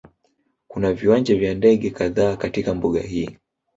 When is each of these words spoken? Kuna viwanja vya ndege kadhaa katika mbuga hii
Kuna 0.67 0.93
viwanja 0.93 1.35
vya 1.35 1.53
ndege 1.55 1.89
kadhaa 1.89 2.35
katika 2.35 2.73
mbuga 2.75 3.01
hii 3.01 3.37